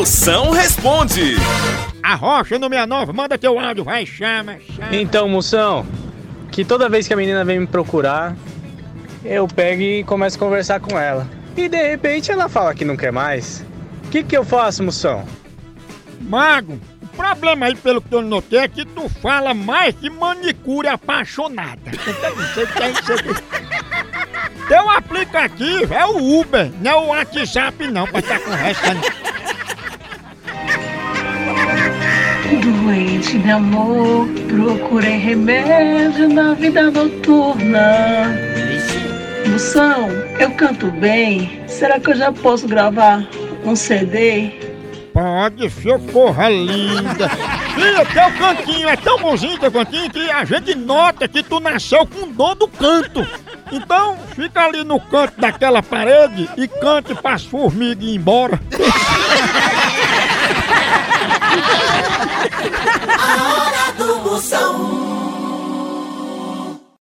[0.00, 1.36] Moção responde.
[2.02, 4.96] A Rocha no 69, manda teu áudio, vai, chama, chama.
[4.96, 5.84] Então, moção,
[6.50, 8.34] que toda vez que a menina vem me procurar,
[9.22, 11.28] eu pego e começo a conversar com ela.
[11.54, 13.62] E de repente ela fala que não quer mais.
[14.06, 15.26] O que, que eu faço, moção?
[16.18, 20.88] Mago, o problema aí, pelo que eu notei, é que tu fala mais que manicure
[20.88, 21.78] apaixonada.
[21.92, 23.42] Então, o que é isso.
[24.66, 29.29] Teu aplicativo é o Uber, não é o WhatsApp não, pra estar conversando.
[32.58, 38.36] Doente de amor, procurei remédio na vida noturna.
[39.46, 41.62] Moção, eu canto bem.
[41.68, 43.24] Será que eu já posso gravar
[43.64, 44.50] um CD?
[45.14, 47.28] Pode, socorra linda.
[47.74, 52.04] Filha, teu cantinho é tão bonzinho teu cantinho que a gente nota que tu nasceu
[52.04, 53.24] com dor do canto.
[53.70, 58.60] Então, fica ali no canto daquela parede e cante pras formigas ir embora.
[64.40, 64.99] A hora do Moção.